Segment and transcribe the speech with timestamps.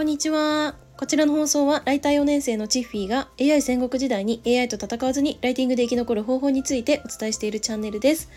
[0.00, 0.76] こんにちは。
[0.96, 8.30] こちらの放送はライター4年生のチッフィーが AI 戦国時代に AI と戦わずにライティングで生き残る方法についてお伝えしているチャンネルです。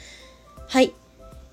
[0.67, 0.91] はい。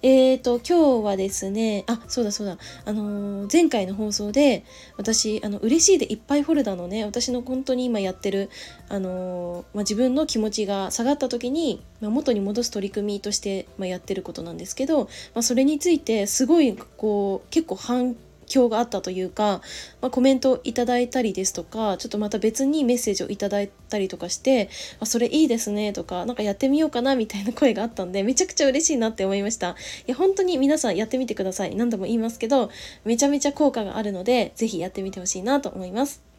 [0.02, 4.64] えーと、今日はですね、あ、そうだそうだ、あのー、前回の放送で、
[4.96, 8.50] 私、あの、嬉しいでいっぱいフォルダのね、私の本当に今やってる、
[8.88, 18.29] あのー、まあ、自分の気持ちが下がった時に、まあ、元に戻す取り組みとして、まあ、やってることなんですけど、まあ、それについて、すごい、こう、結構反響
[18.68, 19.60] があったというか、
[20.00, 24.68] まあ、コメントいただいたりですとかちょっとまた別にメッセージをいただいたりとかして
[24.98, 29.70] あそれいいですねとか何かやってみようかなみたいな声があったんでめちゃくちゃ嬉しいなって思いました。
[29.70, 29.74] い
[30.06, 31.74] や本当に皆さんやってみてください。
[31.74, 32.70] 何度も言いますけど
[33.04, 36.30] めちゃめちゃ効果があるので是非やってみてほしいなと思います。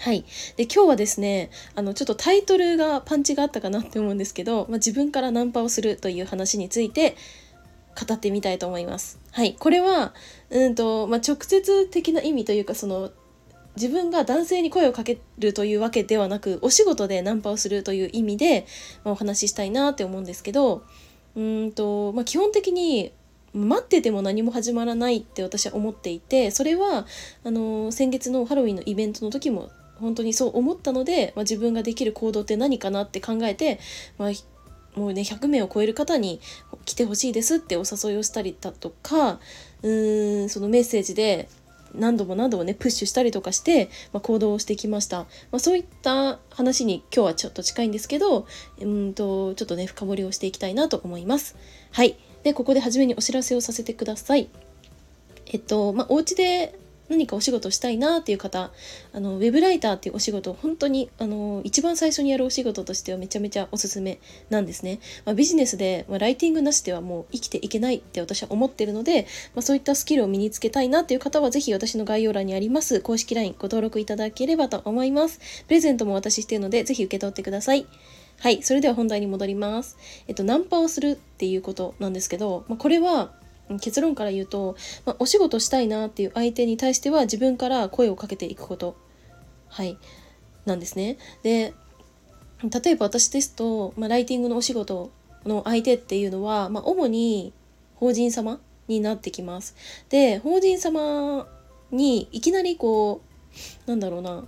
[0.00, 0.24] はい。
[0.56, 7.16] で、今日はですね、あの、ちょっとタイトルがパンチがあったかなって思うんですけど、まあ、自分からナンパをするという話について
[7.98, 9.18] 語ってみたいと思います。
[9.32, 9.54] はい。
[9.54, 10.14] これは、
[10.50, 13.10] うんと、まあ、直接的な意味というか、その、
[13.76, 18.66] 自分が男性に声をかけるというわけではなく、お仕事でナンパをするという意味で、
[19.04, 20.84] まあ、お話ししたいなって思うんですけど、
[21.34, 23.12] うんと、まあ、基本的に、
[23.54, 27.06] 待ってても何も始まらないって私は思っていてそれは
[27.42, 33.80] あの先月のハロウィンのイベントの時も本当にそう思ったので、まあ、自分ができる行動って何かなって考えて、
[34.18, 34.30] まあ、
[34.96, 36.40] もうね100名を超える方に
[36.84, 39.38] 来てほしいですってお誘いをしたりだとか
[39.82, 41.48] うーんそのメッセージで
[41.94, 48.46] 何度も何度もねプッシュしたりとかして、まあ、行動をしてきました、まあ、そういった話に今日はちょっと近いんですけど
[48.80, 51.56] うんとちょっとね深掘りをしていきたいなと思います。
[51.92, 52.16] はい。
[52.42, 54.48] でここで初めにお知らせをさせてください。
[55.46, 56.78] えっとまあお家で
[57.08, 58.70] 何かお仕事したいなっていう方
[59.12, 64.18] あのウェブライターっていうお仕事本当にあの一番最初にやるお仕事としてはめちゃめちゃおすすめ
[64.50, 75.40] なんですね、まあ、ビジネスで、まあ、ライティングなしではもう生きていけないって私は思ってるので、まあ、そういったスキルを身につけたいなっていう方は是非私の概要欄にあります公式 LINE ご登録いただければと思います。
[75.66, 77.86] プレゼントもお渡ししているので是非受け取ってください。
[78.38, 79.96] はい、それでは本題に戻ります。
[80.28, 83.32] えっと、ナンパをするっていうことなんですけど、まあ、これは
[83.80, 88.96] 結論から言うと、まあ、お仕事したいなっていう相手に対しては自分から声をかけていくこと
[89.68, 89.98] はい
[90.64, 91.18] なんですね。
[91.42, 91.74] で
[92.62, 95.10] 例えば私ですと、まあ、ライティングのお仕事
[95.44, 97.52] の相手っていうのは、まあ、主に
[97.96, 99.74] 法人様になってきます。
[100.08, 101.46] で法人様
[101.90, 103.20] にいきなりこ
[103.86, 104.44] うなんだろうな、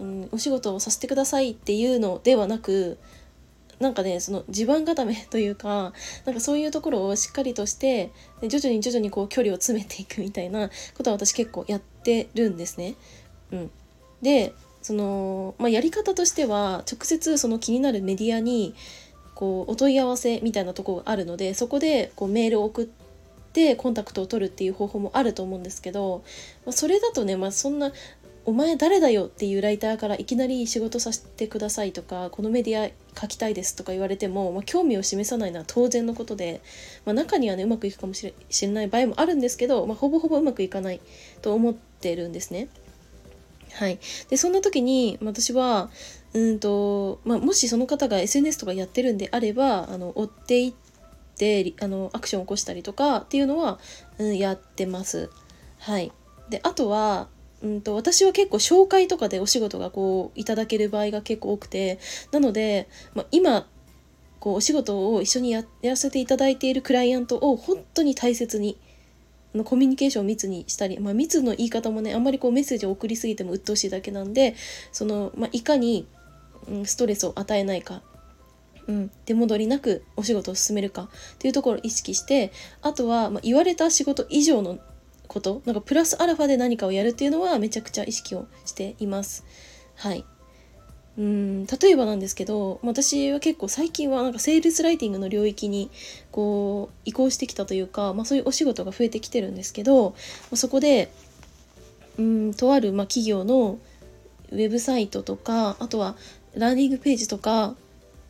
[0.00, 2.98] うん、お仕事をさせてくださいっていうのではなく
[3.80, 5.92] なんかねその地盤固めというか
[6.26, 8.10] なんかそういうところをしっかりとして
[8.42, 12.94] 徐々に徐々にこう距離を詰めていくみたいなことは私結構やってるんですね。
[13.50, 13.70] うん、
[14.22, 14.52] で
[14.82, 18.74] その、まあ、やり方としては直接その気になるメディアに
[19.34, 22.86] こうお問い合わせみたいなとこがあるのでそこでこうメールを送っ
[23.52, 26.22] てコンタクトを取るっていう方法もあると思うんですけど、
[26.66, 27.92] まあ、それだとね、まあ、そんな
[28.46, 32.90] お前誰だよっていうライターからいきなり仕事させてくださいとかこのメディア
[33.20, 36.62] 書きたいですとか言われても、まあ、興味を示さないのは当然のことで、
[37.04, 41.00] まあ、中にはねうまくいくかもしれない場合もあるんですけど、まあ、ほぼほぼうまくいかない
[41.42, 42.68] と思ってるんですね。
[43.74, 45.90] はい、でそんな時に私は
[46.32, 50.72] うんと、まあ、もしその方が SNS とかやってるんであればあの追っていっ
[51.36, 53.78] てあのアクションを起こしたりとかっていうのは、
[54.18, 55.30] うん、やってます。
[55.78, 56.10] はい、
[56.50, 57.28] であとは
[57.62, 61.98] うんと私は結構紹介とかでお仕事がこういただける場合が結構多くて
[62.32, 63.66] なので、まあ、今
[64.38, 68.78] こうお仕事を一緒にやらせていただいているクライアントを本当に大切に
[69.54, 74.54] のコミュニケーションを密にしたり、まあ、密の言い方もねあんまりこうメッセージを送りすぎても鬱陶しいだけなんで
[74.92, 76.06] その、まあ、いかに、
[76.68, 78.02] うん、ストレスを与えないか、
[78.86, 84.78] うん、出戻りなくお仕事を進めるかっていうところを意識してあとは、まあ、言われた仕事以上の
[85.30, 89.44] ことなんかプラスアルファで何かをやるっていうのはめちゃくちゃ意識をしています。
[89.94, 90.24] はい
[91.18, 95.90] うん例えばなんですけど私は結構最近はなんかセールスライティングの領域に
[96.32, 100.14] こう移行してきたというか、まあ、そういうお仕事が増えてきてるんですけど
[100.54, 101.12] そこで
[102.18, 103.78] うんとあるま企業の
[104.50, 106.16] ウェブサイトとかあとは
[106.54, 107.74] ランディングページとか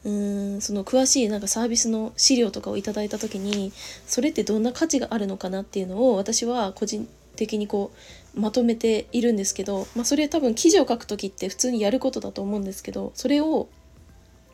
[0.04, 3.72] うんその詳しいなんかサービスの資料とかをいただいた時に
[4.06, 7.06] それってどんな価値があるのかなっていうのを私は個人
[7.36, 7.92] 的にこ
[8.34, 13.68] うまとめているんですけど、まあ、それ多分記事を書く時って普通にやることだと思うんですけどそれを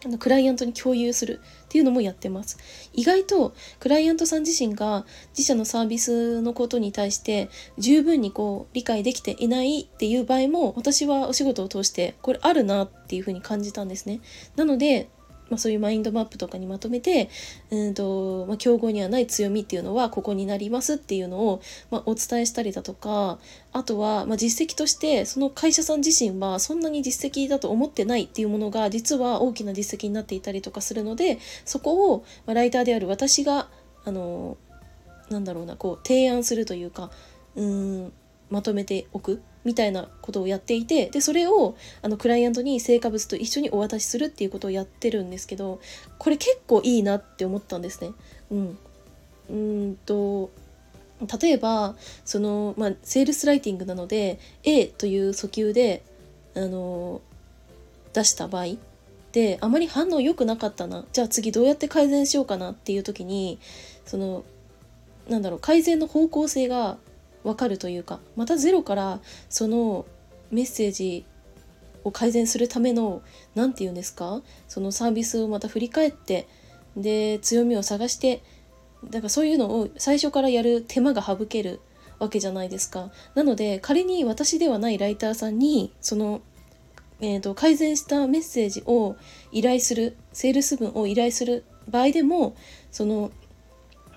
[0.04, 2.58] あのクライアントに共有するっていうのもやってます。
[2.92, 14.20] 意外とクライアントさん自身が自社のサービスのことに対して十分にこう理解できていないっていう場合も私はお仕事を通してこれあるなっていうふうに感じたんですね。
[14.54, 15.08] なので
[15.48, 17.28] まあ、そういうマインドマップとかにまとめて、
[17.70, 23.38] うんとまあ、競合にはない強みっていうのはここになりますっていうのを、まあ、お伝えしたりだとか
[23.72, 33.68] あとは、まあ、実績としてその会社さん自身はそんなに実績だと思ってないっていうものが実は大きな実績になっていたりとかするのでそこを、まあ、ライターである私が
[34.04, 34.56] あの
[35.30, 37.10] なんだろうなこう提案するというか
[37.54, 38.12] うん
[38.50, 39.42] まとめておく。
[39.66, 45.80] みたいなことをやっていてでそれをあのクライアントに成果物と一緒にお渡しするっていうことをやってるんですけど
[46.18, 48.12] これ結構いいなって思ったんですね。
[49.50, 50.50] うん、んと
[51.40, 56.02] 例えばその、まあ、セールスライティングなので A という訴求で
[56.54, 57.20] あの
[58.12, 58.76] 出した場合
[59.32, 63.58] であまり反応良くなかったなじゃあ次どうやって改善しようかなっていう時に
[64.04, 64.44] その
[65.28, 66.98] なんだろう改善の方向性が
[67.44, 70.06] 分かるというかまたゼロからその
[70.50, 71.24] メッセージ
[72.04, 73.22] を改善するための
[73.54, 74.42] 何て言うんですか？
[74.68, 76.46] そのサービスをまた振り返って
[76.96, 78.42] で強みを探して
[79.04, 81.80] だからそういうのを最初からやる手間が省ける
[82.18, 83.10] わけじゃないですか。
[83.34, 86.40] なので仮に私ではないライターさんにその、
[87.20, 89.16] えーと、改善したメッセージを
[89.52, 92.56] 依頼するセールス文を依頼する場合でも
[92.90, 93.30] その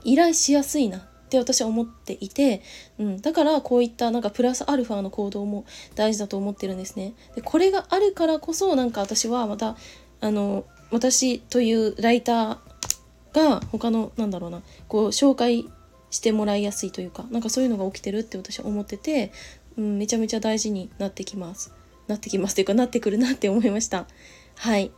[0.06, 2.63] 依頼しやすいなって私は思っていて、
[2.97, 7.13] うん、だからこういったなんかプラスアルファの行動も大事だと思ってるんですね。
[7.35, 9.77] でこれがあるからこそなんか私はまた
[10.21, 12.57] あの私というライター
[13.33, 15.69] が他のなんだろうなこう紹介
[16.09, 19.31] してもらいやすいというかなんかそういうのが起きてるって私は思ってて、
[19.77, 21.71] うん、めちゃめちゃ大事になってきます。
[22.07, 24.07] なってきますというかなってくるなって思いました。
[24.55, 24.91] はい。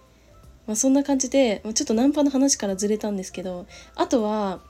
[0.66, 4.62] まあ、そんな感じで、ちょっとナンパの話からずれたんですけどあとは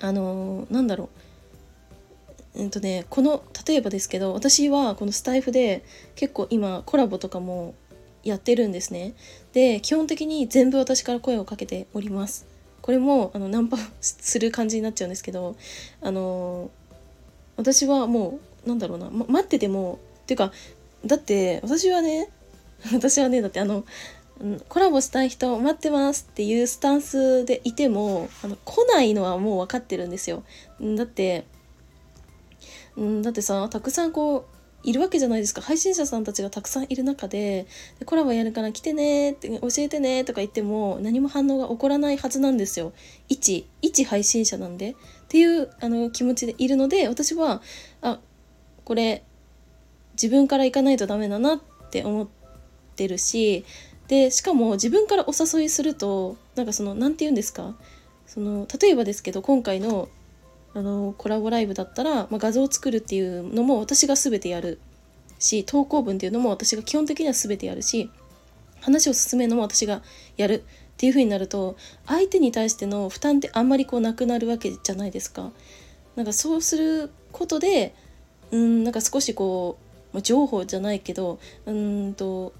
[0.00, 1.10] あのー、なんだろ
[2.54, 2.60] う。
[2.62, 5.84] うんとねこの例えばですけど私はこのスタイフで
[6.14, 7.74] 結構今コラボとかも
[8.24, 9.14] やってるんですね。
[9.52, 12.46] で基本的に全部私から声をかけております。
[12.82, 15.56] これもあのナンパ する感じになっちゃうんですけど
[16.00, 16.70] あの、
[17.56, 20.52] 私はもうなんだろうな、ま、待っててもっていうか
[21.04, 22.28] だって私はね
[22.92, 23.84] 私はねだってあの
[24.68, 30.42] コラボしたい人待ってますっていうスタンスでいてもあの来ないのはもう分かってるんですよ。
[30.80, 31.46] だって
[33.22, 35.62] だってさたくさんこういるわけじゃないですか。
[35.62, 37.66] 配信者さんたちがたくさんいる中で
[38.04, 42.92] コラボやるから来てねって教えてねとか言っても何も反応が起こらないはずなんですよ。
[43.28, 44.90] 一一配信者なんで。
[44.90, 44.94] っ
[45.28, 47.62] ていうあの気持ちでいるので私は
[48.00, 48.20] あ
[48.84, 49.24] これ
[50.12, 51.60] 自分から行かないとダメだなっ
[51.90, 52.28] て思っ
[52.94, 53.64] てるし
[54.08, 57.74] でしかも自分からお誘いするとなんかその何て言うんですか？
[58.26, 60.08] その例えばですけど今回の
[60.74, 64.78] あのコラボライブだったら、まあ、画像を作るっていうのも私が全てやる
[65.38, 68.10] し投稿文っていうのも私が基本的には全てやるし
[68.82, 70.02] 話を進めるのも私が
[70.36, 71.76] やるっていう風になると
[72.06, 75.50] 相手に対しての負担ってあんまりこうなくなるわけじゃないですか。
[76.14, 77.94] なんかそうすることで
[78.50, 79.78] うんなんか少しこ
[80.12, 82.52] う情報じゃないけどうんと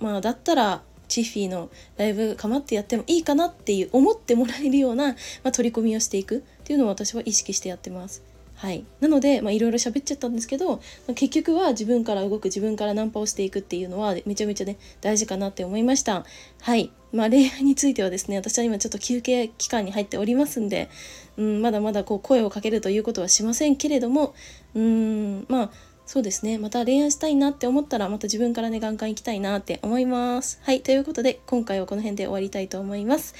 [0.00, 5.14] まあだったらチッフィーのライブかまってやってもいいかなっていう思ってもらえるような、ま
[5.44, 8.22] あ、取り組みをしていくっていうのを私は意識してやってます。
[8.58, 10.80] はい、なのでいろいろ喋っちゃったんですけど、
[11.14, 16.24] 結局は自分から動く自分からナンパをしていくっていうのはめちゃめちゃね大事かなって思いました。
[16.60, 16.90] はい。
[17.12, 20.90] まあ恋愛についてはですね私は今ちょっと休憩期間に入っておりますんで、
[21.36, 24.34] うん、まだまだこう声をかけるということはしませんけれども
[24.74, 25.70] うんまあ
[26.08, 33.34] そうですねまた恋愛したいなって思ったらまた自分からねガンガン行きたいなって思いますはいということで今回はこの辺で終わりたいと思います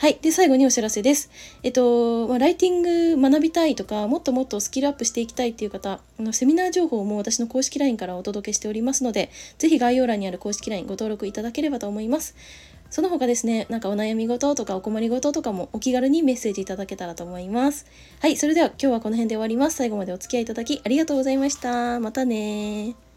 [0.00, 0.18] はい。
[0.22, 1.30] で、最後にお知らせです。
[1.62, 12.34] えっと、まあ、ライティング学びたいとか、もっともっとスキルアップしていきたいっていう方、あのセミナー情報も私の公式 LINE からお届けしておりますので、ぜひ概要欄にある公式 LINE ご登録いただければと思います。
[12.90, 17.86] その他ですね、なんかお悩み事とかお困り事とかもお気軽にメッセージいただけたらと思います。
[18.20, 19.76] はい、それでは今日はこの辺で終わります。
[19.76, 22.00] 最後までお付き合いいただきありがとうございました。
[22.00, 23.09] またね